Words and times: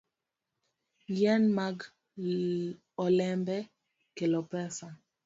Yien 1.17 1.43
mag 1.57 1.77
olembe 3.03 3.57
kelo 4.15 4.39
pesa. 4.51 4.87